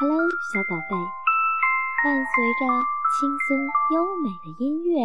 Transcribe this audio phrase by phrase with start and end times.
[0.00, 0.16] Hello，
[0.50, 0.96] 小宝贝，
[2.02, 2.64] 伴随着
[3.12, 3.52] 轻松
[3.92, 4.96] 优美的音乐，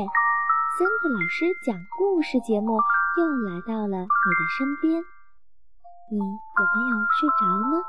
[0.80, 2.80] 森迪老师讲故事节目
[3.18, 5.04] 又来到了你的身边。
[6.10, 7.44] 你有没有睡着
[7.76, 7.84] 呢？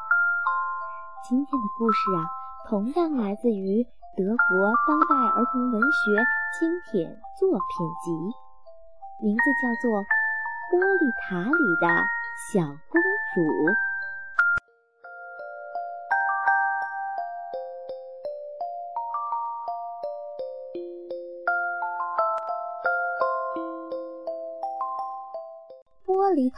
[1.29, 2.27] 今天的故事啊，
[2.69, 3.87] 同样来自于
[4.17, 6.27] 德国当代儿童文学
[6.59, 8.11] 经典作品集，
[9.23, 10.03] 名字叫做
[10.75, 11.87] 《玻璃塔里的
[12.51, 13.01] 小公
[13.33, 13.43] 主》。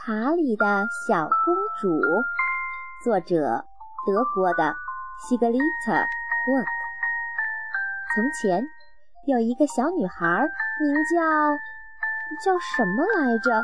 [0.09, 2.01] 塔里的小公主，
[3.03, 3.63] 作者
[4.07, 4.73] 德国的
[5.21, 6.65] 西格丽特·沃克。
[8.15, 8.65] 从前
[9.27, 10.49] 有一个小女孩，
[10.81, 11.53] 名叫
[12.43, 13.63] 叫什么来着？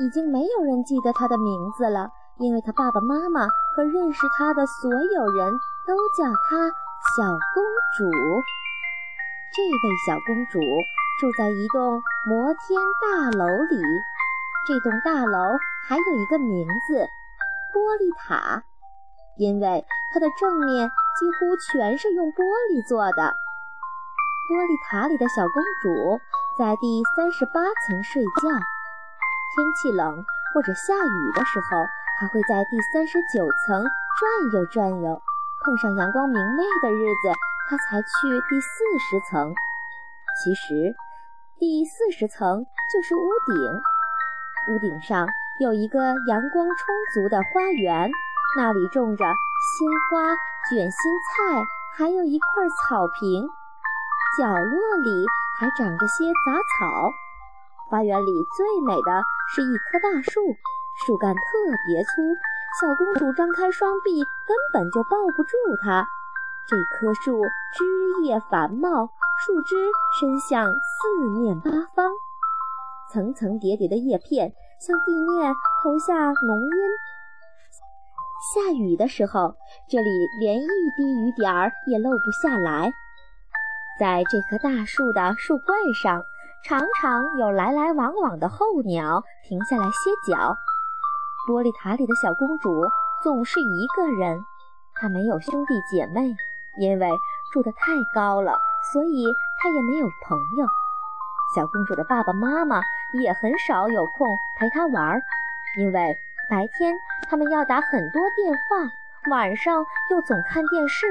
[0.00, 3.46] 已经没有人记得她的名字了，因为她爸爸妈妈
[3.76, 5.52] 和认识她的所有人
[5.86, 6.72] 都叫她
[7.14, 7.62] 小公
[7.98, 8.08] 主。
[9.52, 10.58] 这位小公主
[11.20, 13.76] 住在一栋摩天大楼里。
[14.66, 16.94] 这栋大楼还有一个名字——
[17.74, 18.62] 玻璃塔，
[19.36, 22.40] 因为它的正面几乎全是用玻
[22.72, 23.34] 璃做的。
[24.48, 26.20] 玻璃塔里的小公主
[26.56, 28.48] 在第三十八层睡觉，
[29.52, 30.24] 天气冷
[30.54, 31.84] 或者下雨的时候，
[32.18, 35.20] 还会在第三十九层转悠转悠。
[35.64, 37.32] 碰上阳光明媚的日子，
[37.68, 38.08] 她才去
[38.48, 38.68] 第四
[38.98, 39.54] 十层。
[40.42, 40.96] 其实，
[41.58, 43.82] 第四十层就是屋顶。
[44.68, 45.26] 屋顶上
[45.60, 48.10] 有一个阳光充足的花园，
[48.56, 50.34] 那里种着鲜花、
[50.68, 51.62] 卷心菜，
[51.96, 53.48] 还有一块草坪。
[54.36, 55.24] 角落里
[55.56, 57.12] 还长着些杂草。
[57.88, 59.22] 花园里最美的
[59.54, 60.40] 是一棵大树，
[61.06, 61.40] 树干特
[61.86, 62.10] 别粗，
[62.80, 66.04] 小公主张开双臂根本就抱不住它。
[66.66, 67.40] 这棵树
[67.72, 69.06] 枝叶繁茂，
[69.46, 69.76] 树枝
[70.18, 72.10] 伸向四面八方。
[73.12, 74.52] 层层叠叠的叶片
[74.86, 76.12] 向地面投下
[76.46, 76.70] 浓烟。
[78.52, 79.54] 下雨的时候，
[79.88, 82.92] 这里连一滴雨点儿也漏不下来。
[83.98, 86.22] 在这棵大树的树冠上，
[86.66, 90.54] 常常有来来往往的候鸟停下来歇脚。
[91.48, 92.86] 玻璃塔里的小公主
[93.22, 94.44] 总是一个人，
[94.94, 96.36] 她没有兄弟姐妹，
[96.78, 97.08] 因为
[97.54, 98.58] 住得太高了，
[98.92, 99.24] 所以
[99.62, 100.66] 她也没有朋友。
[101.54, 102.82] 小公主的爸爸妈妈
[103.20, 105.20] 也很少有空陪她玩，
[105.78, 106.18] 因为
[106.50, 106.94] 白天
[107.28, 111.06] 他们要打很多电话，晚上又总看电视，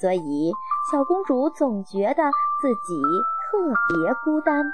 [0.00, 0.52] 所以
[0.90, 2.22] 小公主总觉得
[2.60, 3.02] 自己
[3.50, 4.64] 特别孤单。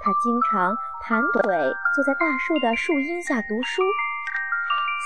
[0.00, 1.42] 她经常盘腿
[1.94, 3.82] 坐在大树的树荫下读书。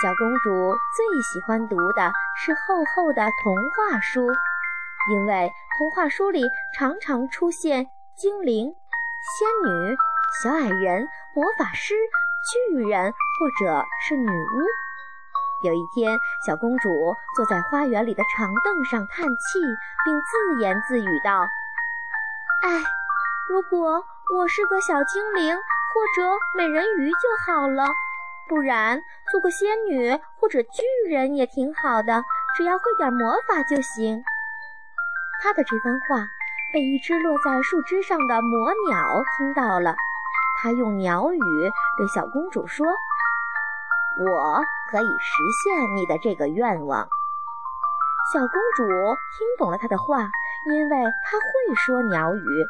[0.03, 4.27] 小公主最喜欢读的是厚厚的童话书，
[5.11, 6.45] 因为童话书里
[6.77, 8.75] 常常出现精灵。
[9.21, 9.97] 仙女、
[10.31, 11.95] 小矮人、魔法师、
[12.75, 14.63] 巨人，或者是女巫。
[15.65, 19.59] 有一天，小公主坐在花园里的长凳上叹气，
[20.05, 21.41] 并自言自语道
[22.63, 22.85] ：“哎，
[23.49, 24.05] 如果
[24.37, 26.23] 我是个小精灵或者
[26.57, 27.89] 美人鱼就好了，
[28.49, 29.03] 不然
[29.33, 32.23] 做个仙女或者巨人也挺好的，
[32.57, 34.23] 只要会点魔法就行。”
[35.43, 36.29] 她的这番话。
[36.71, 39.97] 被一只落在树枝上的魔鸟听到了，
[40.61, 42.87] 他用鸟语对小公主说
[44.19, 44.61] ：“我
[44.91, 47.09] 可以实现你的这个愿望。”
[48.33, 50.29] 小公主听懂了他的话，
[50.67, 52.67] 因为她会说鸟语。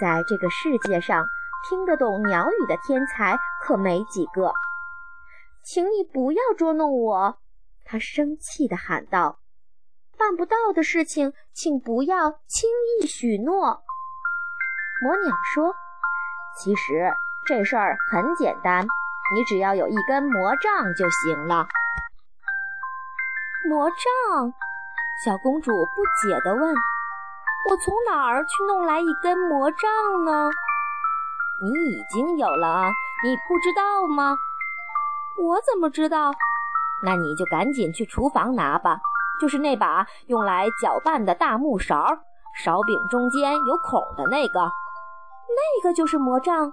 [0.00, 1.24] 在这个世界上，
[1.68, 4.52] 听得懂鸟语的天才可没几个。
[5.62, 7.38] 请你不要捉弄我！
[7.84, 9.38] 她生气地喊道。
[10.18, 12.68] 办不到的事情，请不要轻
[13.00, 13.82] 易许诺。
[15.02, 15.74] 魔鸟说
[16.56, 17.12] ：“其实
[17.44, 18.86] 这事儿很简单，
[19.34, 21.66] 你只要有一根魔杖就行了。”
[23.68, 24.52] 魔杖？
[25.24, 26.74] 小公主不解地问
[27.70, 30.50] ：“我从哪儿去弄来一根魔杖呢？”
[31.62, 32.90] 你已经有了，
[33.22, 34.36] 你不知道吗？
[35.38, 36.32] 我怎么知道？
[37.02, 38.98] 那你就赶紧去厨房拿吧。
[39.40, 42.06] 就是那把用来搅拌的大木勺，
[42.56, 44.70] 勺柄中间有孔的那个，
[45.48, 46.72] 那个就是魔杖。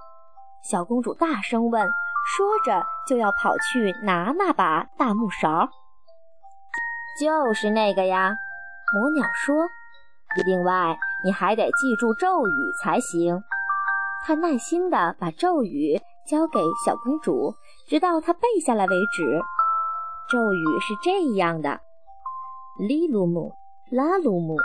[0.63, 1.89] 小公主大声问，
[2.25, 5.69] 说着就要跑去拿那把大木勺。
[7.19, 8.33] 就是那个呀，
[8.93, 9.67] 魔鸟说。
[10.45, 13.43] 另外，你还得记住咒语才行。
[14.23, 17.55] 他耐心地把咒语交给小公主，
[17.89, 19.41] 直到她背下来为止。
[20.29, 21.81] 咒语是这样的。
[22.77, 23.51] 利鲁姆，
[23.91, 24.55] 拉鲁姆，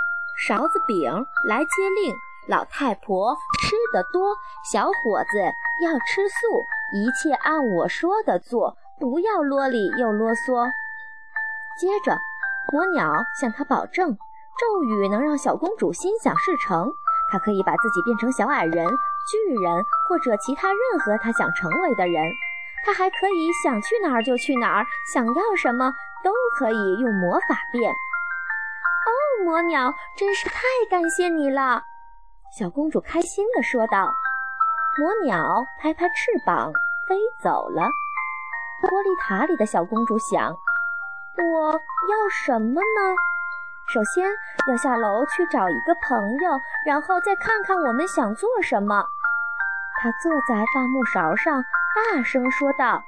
[0.46, 1.10] 勺子饼
[1.48, 1.70] 来接
[2.00, 2.14] 令。
[2.48, 4.36] 老太婆吃得多，
[4.72, 5.38] 小伙子
[5.82, 6.64] 要吃素，
[6.94, 10.70] 一切按我说的做，不要啰里又啰嗦。
[11.78, 12.16] 接着，
[12.72, 14.16] 魔鸟向他保证，
[14.58, 16.90] 咒语能让小公主心想事成，
[17.32, 18.86] 她可以把自己变成小矮人、
[19.28, 22.22] 巨人或者其他任何她想成为的人。
[22.84, 27.90] 她还可以想去哪儿就去哪儿，想要什么都可以用魔法变。
[27.90, 31.82] 哦，魔鸟，真是太感谢你了！
[32.50, 34.10] 小公主开心地说道
[34.98, 36.72] ：“魔鸟拍拍翅膀
[37.08, 37.82] 飞走了。”
[38.82, 40.56] 玻璃塔里的小公主想
[41.36, 43.14] ：“我要什么呢？
[43.88, 44.28] 首先
[44.68, 46.50] 要下楼去找一个朋友，
[46.86, 49.04] 然后再看看我们想做什么。”
[50.00, 51.62] 她坐在大木勺上，
[51.94, 53.02] 大声说道。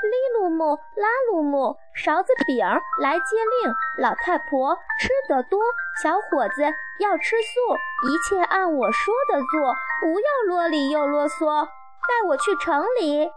[0.00, 2.64] 利鲁木，拉鲁木，勺子饼
[3.00, 3.74] 来接令。
[3.98, 5.60] 老太婆吃得多，
[6.00, 6.62] 小伙子
[6.98, 7.74] 要吃素，
[8.08, 11.66] 一切按我说的做，不要啰里又啰嗦。
[11.66, 13.28] 带我去城里。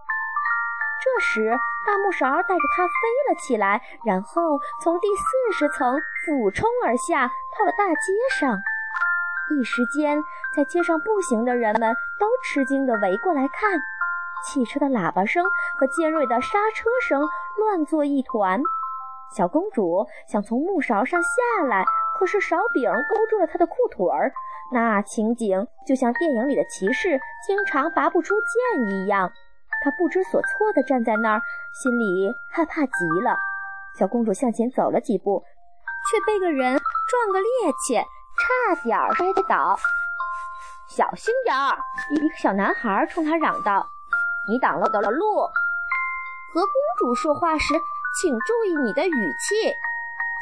[1.03, 2.93] 这时，大木勺带着它飞
[3.29, 7.27] 了起来，然后从第四十层俯冲而下，
[7.57, 8.61] 到了大街上。
[9.49, 10.23] 一时间，
[10.55, 13.81] 在街上步行的人们都吃惊地围过来看。
[14.43, 15.45] 汽车的喇叭声
[15.77, 17.21] 和尖锐的刹车声
[17.57, 18.61] 乱作一团。
[19.35, 21.85] 小公主想从木勺上下来，
[22.19, 24.31] 可是勺柄勾住了她的裤腿儿。
[24.73, 29.31] 那情景就像电影里的骑士经常拔不出剑一样。
[29.83, 31.41] 她不知所措地站在那儿，
[31.73, 33.35] 心里害怕极了。
[33.97, 35.43] 小公主向前走了几步，
[36.09, 36.77] 却被个人
[37.09, 39.77] 撞个趔趄，差点儿摔倒。
[40.87, 41.77] 小心点儿！
[42.11, 43.85] 一个小男孩冲她嚷道。
[44.49, 45.49] 你挡了我的路。
[46.53, 47.73] 和公主说话时，
[48.19, 49.73] 请注意你的语气。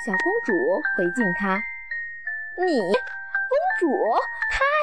[0.03, 0.53] 小公主
[0.97, 1.61] 回敬他
[2.65, 3.87] ：“你，公主，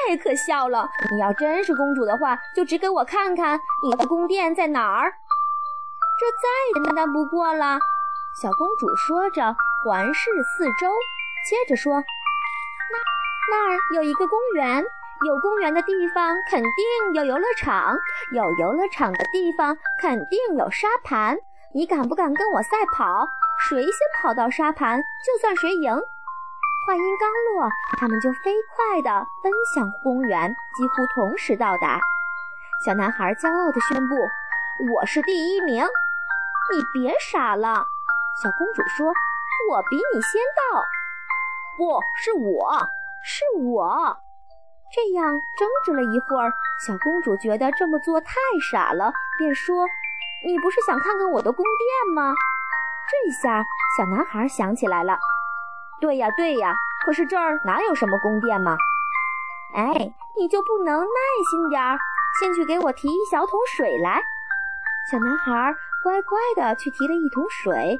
[0.07, 0.89] 太可笑了！
[1.11, 5.11] 你要真是公主的话，就指给我看看你的宫殿在哪儿。
[6.19, 7.77] 这再简单不过了。”
[8.41, 9.53] 小公主说着，
[9.83, 10.89] 环视四周，
[11.49, 11.93] 接着说
[12.91, 12.97] ：“那
[13.51, 14.85] 那儿有一个公园。”
[15.25, 17.97] 有公园的地方肯定有游乐场，
[18.33, 21.37] 有游乐场的地方肯定有沙盘。
[21.73, 23.27] 你敢不敢跟我赛跑？
[23.67, 23.91] 谁先
[24.21, 25.91] 跑到沙盘，就算谁赢。
[26.85, 27.69] 话音刚落，
[27.99, 31.99] 他们就飞快地奔向公园，几乎同时到达。
[32.85, 34.15] 小男孩骄傲地宣布
[34.93, 35.83] ：“我是第一名！”
[36.71, 37.83] 你别傻了，
[38.43, 39.07] 小公主说
[39.71, 40.39] ：“我比你先
[40.71, 40.83] 到。”
[41.75, 42.87] 不是我，
[43.23, 44.17] 是我。
[44.93, 46.51] 这样争执了一会儿，
[46.85, 48.31] 小公主觉得这么做太
[48.71, 49.85] 傻了，便说
[50.45, 52.33] ：“你不是想看看我的宫殿吗？”
[53.09, 53.63] 这下
[53.97, 55.19] 小男孩想起来了
[55.99, 56.73] ：“对呀，对呀，
[57.05, 58.77] 可是这儿哪有什么宫殿嘛？”
[59.75, 61.19] 哎，你就不能耐
[61.49, 61.97] 心点儿，
[62.39, 64.23] 先去给我提一小桶水来。
[65.11, 67.99] 小男孩乖乖地去提了一桶水，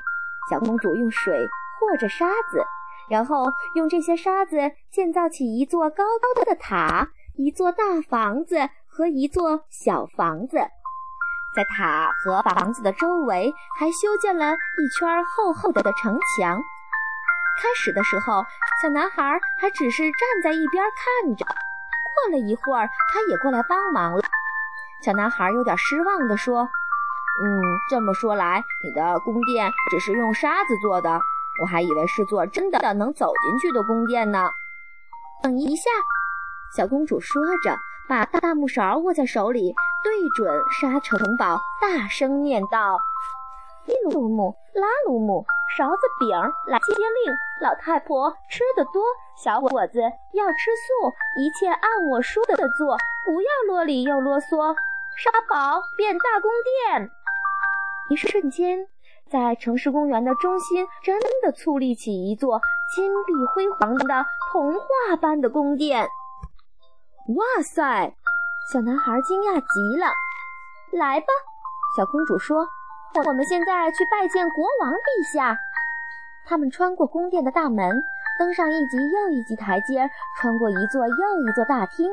[0.49, 1.47] 小公主用水
[1.79, 2.65] 和着沙子。
[3.09, 3.45] 然后
[3.75, 4.57] 用这些沙子
[4.91, 6.03] 建造起一座高
[6.35, 10.57] 高的塔，一座大房子和一座小房子，
[11.55, 16.61] 在塔和房子的周围还修建了一圈厚厚的的城墙。
[17.61, 18.43] 开始的时候，
[18.81, 21.45] 小男孩还只是站在一边看着。
[21.45, 24.23] 过了一会儿，他也过来帮忙了。
[25.01, 26.67] 小男孩有点失望地说
[27.43, 31.21] ：“嗯，这么说来，你的宫殿只是用沙子做的。”
[31.61, 34.49] 我还以为是座真的能走进去的宫殿呢。
[35.41, 35.89] 等一下，
[36.75, 39.73] 小公主说着，把大大木勺握在手里，
[40.03, 42.99] 对准沙城堡，大声念道
[43.85, 45.45] ：“哩噜木，拉噜木，
[45.77, 46.29] 勺子饼
[46.67, 47.33] 来接令。
[47.61, 49.03] 老太婆吃得多，
[49.35, 49.99] 小伙子
[50.33, 54.75] 要吃素，一切按我说的做，不要啰里又啰嗦。
[55.17, 57.11] 沙堡变大宫殿。”
[58.09, 58.87] 一瞬间。
[59.29, 62.59] 在城市公园的中心，真的矗立起一座
[62.95, 66.07] 金碧辉煌的童话般的宫殿。
[67.35, 68.13] 哇塞！
[68.71, 70.07] 小男孩惊讶极了。
[70.91, 71.27] 来吧，
[71.95, 72.67] 小公主说
[73.27, 75.57] ：“我们现在去拜见国王陛下。”
[76.47, 77.91] 他们穿过宫殿的大门，
[78.39, 82.09] 登上一级又一级台阶，穿过一座又一座大厅。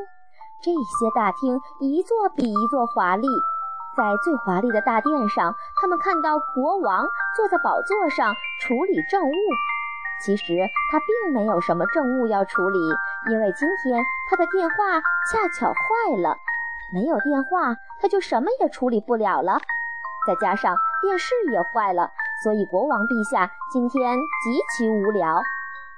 [0.61, 3.29] 这些大厅一座比一座华丽。
[3.97, 9.35] 在最华丽的大殿上，他们看到国王坐在宝座上处理政务。
[10.25, 12.79] 其实他并没有什么政务要处理，
[13.31, 14.77] 因为今天他的电话
[15.31, 16.37] 恰巧坏了。
[16.93, 19.59] 没有电话，他就什么也处理不了了。
[20.27, 22.11] 再加上电视也坏了，
[22.43, 25.43] 所以国王陛下今天极其无聊。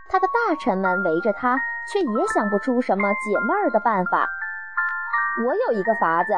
[0.09, 4.26] 他的大臣们围着他，却也想不出什么解闷儿的办法。
[5.45, 6.33] 我有一个法子，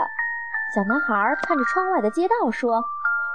[0.75, 2.85] 小男孩看着窗外的街道说：“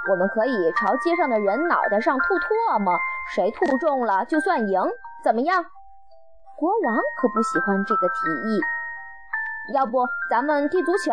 [0.07, 2.93] 我们可以朝街上的人脑袋上吐唾沫，
[3.33, 4.81] 谁吐中了就算赢，
[5.23, 5.65] 怎么样？”
[6.55, 8.13] 国王可不喜欢这个提
[8.47, 8.61] 议。
[9.73, 11.11] 要不咱们踢足球？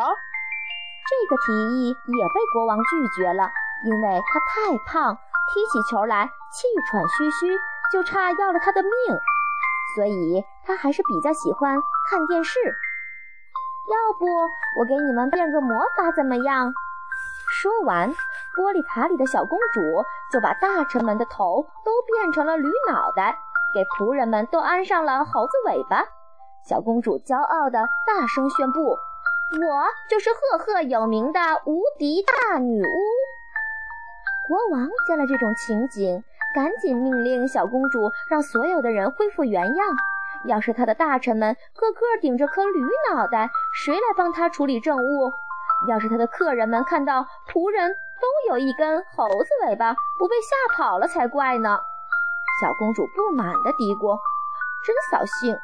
[1.08, 3.48] 这个提议也被国王拒绝了，
[3.86, 5.16] 因为他太胖，
[5.54, 7.58] 踢起球来气喘吁吁，
[7.90, 8.90] 就差要了他的命。
[9.96, 12.58] 所以他还是比较喜欢看电视。
[13.88, 14.26] 要不
[14.78, 16.72] 我给你们变个魔法怎么样？
[17.62, 18.10] 说完，
[18.56, 19.80] 玻璃塔里的小公主
[20.32, 23.36] 就把大臣们的头都变成了驴脑袋，
[23.74, 26.04] 给仆人们都安上了猴子尾巴。
[26.62, 28.90] 小公主骄傲地大声宣布
[29.60, 32.86] ：“我就是赫赫有名的无敌大女巫。”
[34.46, 36.22] 国王见了这种情景，
[36.54, 39.88] 赶紧命令小公主让所有的人恢复原样。
[40.46, 42.80] 要是他的大臣们个个顶着颗驴
[43.12, 43.50] 脑袋，
[43.84, 45.32] 谁来帮他处理政务？
[45.88, 51.78] 要是他的客人们看到仆人都有一根猴子尾巴，不被吓跑了才怪呢！
[52.60, 54.18] 小公主不满地嘀咕
[54.84, 55.54] ：“真扫兴。”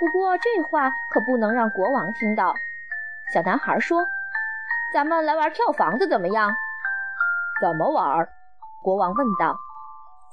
[0.00, 2.54] 不过这话可不能让国王听到。
[3.32, 4.06] 小男孩说
[4.92, 6.52] ：“咱们来玩跳房子怎么样
[7.62, 8.28] ？”“怎么玩？”
[8.82, 9.56] 国王问道。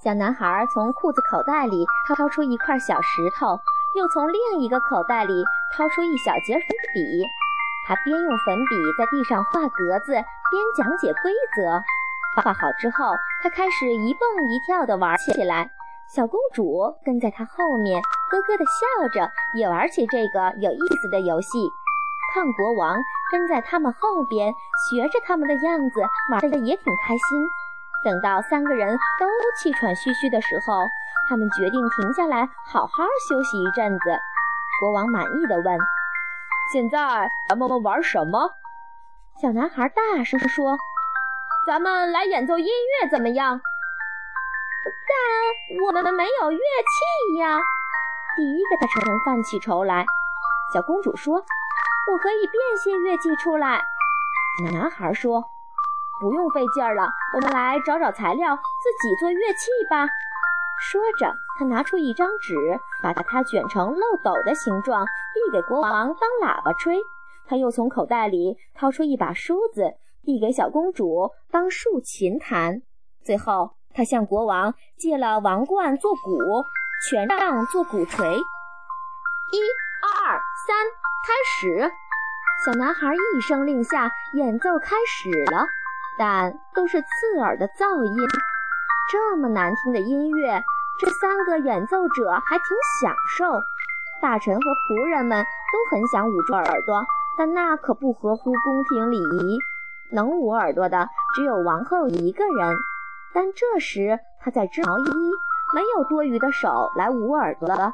[0.02, 3.60] 小男孩从裤子口袋里掏出一块小石头，
[3.96, 5.44] 又从另一个口袋里
[5.76, 7.24] 掏出一小截粉笔。
[7.88, 11.82] 他边用粉笔在地上画格子，边讲解规则。
[12.36, 15.70] 画好之后，他开始一蹦一跳地玩起来。
[16.08, 21.72] 小公主跟在他后面，咯咯地笑着，也玩起这个有意思的游戏。
[22.34, 22.98] 胖国王
[23.32, 24.54] 跟在他们后边，
[24.90, 27.48] 学着他们的样子，玩得也挺开心。
[28.04, 30.84] 等到三个人都气喘吁吁的时候，
[31.30, 34.20] 他们决定停下来好好休息一阵子。
[34.80, 35.78] 国王满意的问
[36.74, 38.54] ：“现在咱们玩什么？”
[39.42, 40.78] 小男孩大声说
[41.66, 43.62] ：“咱们来演奏音乐怎么样？”
[45.08, 47.58] 但我们没有乐器呀！
[48.36, 50.06] 第一个大臣犯起愁来。
[50.74, 51.36] 小公主说
[52.12, 53.82] ：“我可以变些乐器出来。”
[54.72, 55.46] 男孩说
[56.20, 60.08] ：“不用费劲儿了，我们来找找材料，自己做乐器吧。”
[60.92, 62.56] 说着，他拿出一张纸，
[63.02, 67.00] 把它卷成漏斗的形状，递给国王当喇叭吹。
[67.48, 69.94] 他又从口袋里掏出一把梳子，
[70.24, 72.82] 递给小公主当竖琴弹。
[73.24, 73.72] 最后。
[73.96, 76.66] 他向国王借了王冠做鼓，
[77.08, 78.26] 权杖做鼓槌。
[78.26, 79.60] 一、
[80.02, 80.76] 二、三，
[81.28, 81.92] 开始！
[82.66, 85.68] 小男孩一声令下，演奏开始了，
[86.18, 88.28] 但都是刺耳的噪音。
[89.12, 90.64] 这么难听的音乐，
[90.98, 92.68] 这三个演奏者还挺
[93.02, 93.60] 享受。
[94.22, 97.04] 大臣和仆人们都很想捂住耳朵，
[97.38, 99.58] 但那可不合乎宫廷礼仪。
[100.12, 102.78] 能捂耳朵的只有王后一个人。
[103.34, 105.32] 但这时他在织毛衣，
[105.74, 107.94] 没有多余的手来捂耳朵了，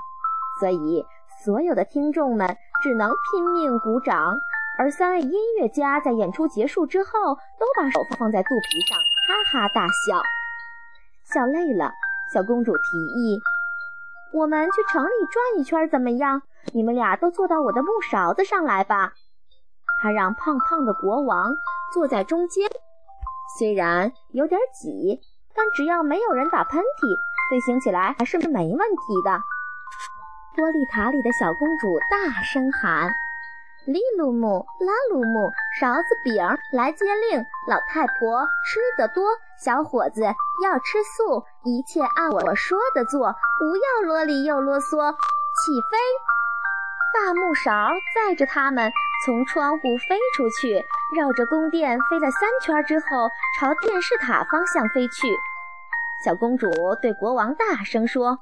[0.60, 1.06] 所以
[1.44, 4.38] 所有的听众们只能拼命鼓掌。
[4.80, 7.10] 而三位音乐家在演出结束之后，
[7.60, 10.24] 都把手放在肚皮上，哈哈大笑。
[11.26, 11.92] 笑累了，
[12.34, 13.42] 小公主提议
[14.32, 16.44] ：“我们去城里转一圈怎么样？
[16.74, 19.12] 你们俩都坐到我的木勺子上来吧。”
[20.02, 21.54] 她让胖胖的国王
[21.94, 22.70] 坐在中间。
[23.58, 25.20] 虽然有点挤，
[25.54, 29.32] 但只要没有人打喷嚏，飞行起来还是没问题的。
[30.56, 33.12] 玻璃塔里的小公主大声喊
[33.90, 36.36] ：“利鲁姆，拉鲁姆，勺子饼
[36.72, 37.44] 来接令！
[37.68, 39.26] 老太婆吃得多，
[39.58, 40.22] 小伙子
[40.64, 45.12] 要吃素，一切按我说的做，不要啰里又啰嗦。
[45.12, 45.98] 起飞！”
[47.16, 48.92] 大木勺载着他们
[49.26, 50.86] 从窗户飞出去。
[51.16, 53.08] 绕着宫殿飞了三圈之后，
[53.60, 55.36] 朝电视塔方向飞去。
[56.24, 56.70] 小公主
[57.02, 58.38] 对国王大声说：“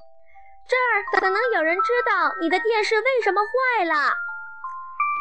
[0.68, 4.14] 这儿可能有人知道你的电视为什么坏了。”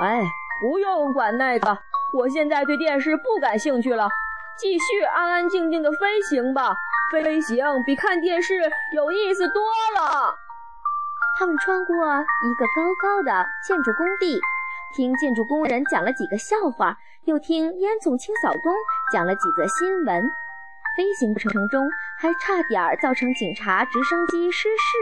[0.01, 0.23] 哎，
[0.61, 1.79] 不用管那个，
[2.13, 4.09] 我现在对电视不感兴趣了。
[4.59, 6.77] 继续安安静静的飞行吧，
[7.13, 8.55] 飞行比看电视
[8.95, 9.63] 有意思多
[9.99, 10.35] 了。
[11.39, 14.39] 他们穿过一个高高的建筑工地。
[14.95, 18.73] 听建筑工人讲了几个笑话，又听烟囱清扫工
[19.13, 20.23] 讲了几则新闻。
[20.97, 21.87] 飞行过程中
[22.19, 24.97] 还差点造成警察直升机失事，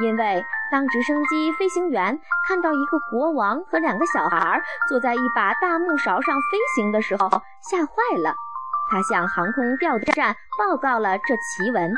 [0.00, 7.28] 因为当直升机飞行员看到一个国王和两个小孩坐在一把大木勺上飞行的时候，
[7.62, 8.34] 吓坏了。
[8.90, 11.92] 他向航空调度站报告了这奇闻，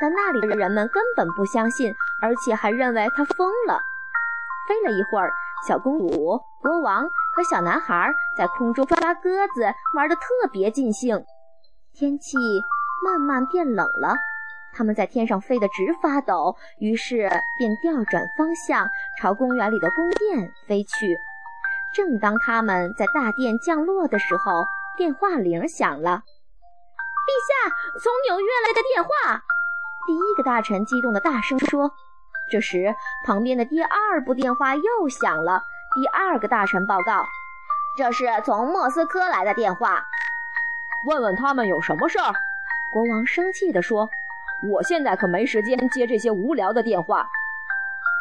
[0.00, 3.80] 但那里的人们根本不相信，而且还认为他疯了。
[4.68, 5.32] 飞了一会儿，
[5.66, 9.62] 小公主、国王和小男孩在空中抓鸽子，
[9.94, 11.24] 玩得特别尽兴。
[11.94, 12.36] 天气
[13.04, 14.16] 慢慢变冷了，
[14.74, 18.88] 他们在天上飞得直发抖，于是便调转方向，
[19.20, 21.16] 朝公园里的宫殿飞去。
[21.94, 24.66] 正当他们在大殿降落的时候，
[24.96, 26.22] 电话铃响了。
[27.24, 29.40] 陛下，从纽约来的电话！
[30.06, 31.90] 第一个大臣激动地大声说。
[32.50, 35.62] 这时，旁边的第二部电话又响了。
[35.94, 37.24] 第二个大臣报告
[37.96, 40.04] ：“这是从莫斯科来的电话，
[41.06, 42.34] 问问他们有什么事儿。”
[42.92, 44.10] 国王生气地说
[44.72, 47.26] ：“我现在可没时间接这些无聊的电话。”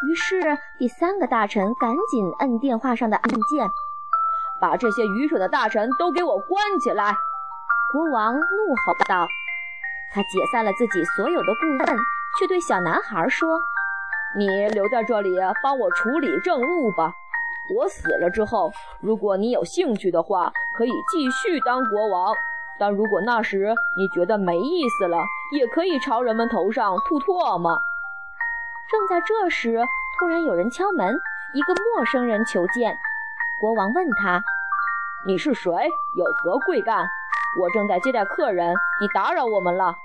[0.09, 3.69] 于是，第三个大臣赶紧摁电话上的按键，
[4.59, 7.15] 把这些愚蠢的大臣都给我关起来。
[7.93, 9.25] 国王怒吼道
[10.13, 11.97] ：“他解散了自己所有的顾问，
[12.37, 13.47] 却对小男孩说
[14.37, 15.29] ：‘你留在这里
[15.63, 17.13] 帮我处理政务吧。
[17.77, 22.33] 我死了之后，如果你有兴趣的话，可以继续当国王。
[22.77, 25.17] 但如果那时你觉得没意思了，
[25.53, 27.79] 也可以朝人们头上吐唾沫。’”
[28.91, 29.81] 正在这时，
[30.19, 31.19] 突然有人敲门，
[31.53, 32.97] 一个陌生人求见。
[33.61, 34.43] 国王问他
[35.25, 35.71] ：“你是谁？
[36.17, 37.07] 有何贵干？”
[37.61, 39.95] 我正在接待客人，你打扰我们了。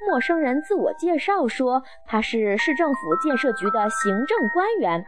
[0.00, 5.04] 陌生人自我介绍说，他是市政府建设局的行政官员。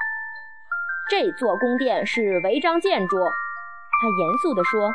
[1.11, 4.91] 这座宫殿是违章建筑，他严肃地说，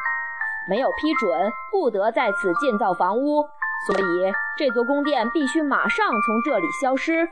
[0.69, 3.43] 没有批准，不得在此建造房屋，
[3.89, 7.27] 所以这座宫殿必须马上从这里消失。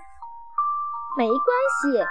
[1.15, 1.37] 没关
[1.83, 2.03] 系，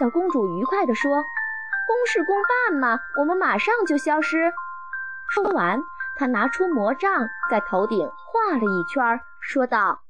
[0.00, 4.52] 小公主愉快地说，公事公办嘛，我们马上就消失。
[5.30, 5.80] 说完。
[6.16, 10.00] 她拿出魔杖，在头顶画了一圈，说道：“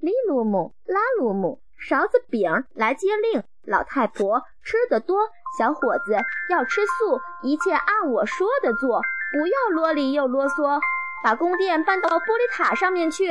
[0.00, 3.44] 里鲁姆，拉鲁姆，勺子饼来接令。
[3.66, 6.16] 老太婆吃得多，小伙子
[6.48, 10.80] 要吃素，一切按我说的做，不要啰里又啰嗦。
[11.24, 13.26] 把宫殿搬到玻璃塔上面去。”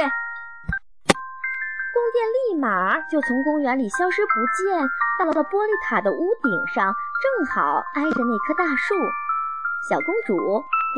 [1.93, 8.95] 宫殿立马就从公园里消失不见，到了玻璃塔的屋顶上，正好挨着那棵大树。
[9.87, 10.35] 小公主，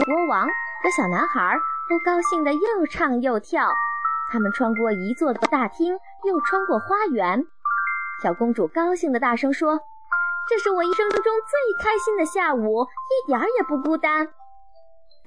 [0.05, 0.47] 国王。
[0.83, 3.67] 和小男孩都高兴得又唱又跳，
[4.31, 7.47] 他们穿过一座大厅，又穿过花园。
[8.21, 9.79] 小公主高兴地大声说
[10.47, 14.27] ：“这是我一生中最开心的下午，一点儿也不孤单。”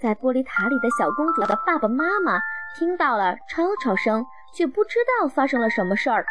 [0.00, 2.40] 在玻璃塔里的小公主的爸爸妈妈
[2.76, 6.24] 听到了吵吵声，却不知道发生了什么事儿。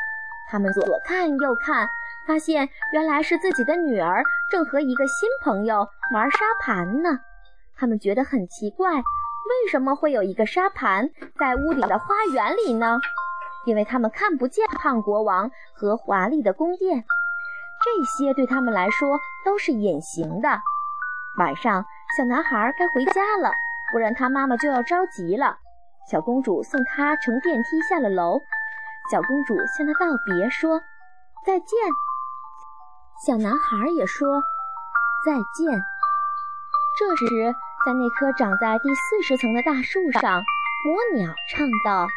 [0.49, 1.87] 他们左看右看，
[2.25, 7.19] 发现原来是自己的女儿正和一个新朋友玩沙盘呢。
[7.75, 12.99] 他们觉得很奇怪，为什么会有一个沙盘在屋顶的花园里呢？
[13.65, 17.03] 因为他们看不见胖国王和华丽的宫殿，
[17.83, 20.61] 这些对他们来说都是隐形的。
[21.37, 23.51] 晚上，小男孩该回家了，
[23.91, 25.57] 不然他妈妈就要着急了。
[26.09, 28.39] 小公主送他乘电梯下了楼，
[29.11, 30.79] 小公主向他道别，说
[31.45, 31.67] 再见。
[33.25, 34.41] 小男孩也说
[35.25, 35.81] 再见。
[36.97, 37.53] 这时。
[37.85, 40.43] 在那棵长在第四十层的大树上，
[40.83, 42.07] 魔鸟唱道：“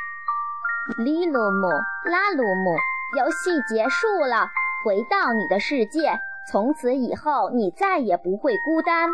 [0.99, 1.69] 里鲁姆，
[2.07, 2.77] 拉鲁姆，
[3.17, 4.51] 游戏结束了，
[4.85, 6.19] 回到你的世界。
[6.51, 9.11] 从此以后，你再也不会孤单。”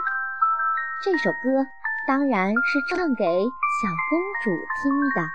[1.03, 1.67] 这首歌
[2.07, 4.51] 当然是唱给小公主
[4.83, 5.29] 听的。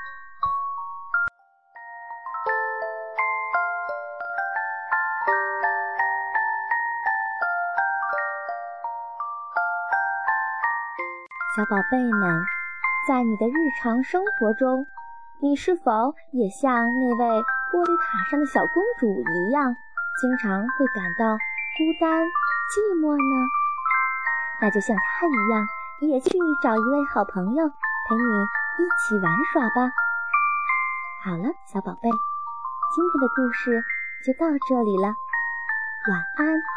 [11.55, 12.43] 小宝贝们，
[13.07, 14.87] 在你的日常生活中，
[15.39, 19.75] 你是否也像那位玻璃塔上的小公主一样，
[20.19, 21.37] 经常会感到
[21.77, 23.60] 孤单、寂寞呢？
[24.61, 25.67] 那就像他一样，
[26.01, 28.43] 也去找一位好朋友陪你
[28.77, 29.91] 一起玩耍吧。
[31.23, 33.83] 好了，小宝贝，今天的故事
[34.23, 35.07] 就到这里了，
[36.09, 36.70] 晚安。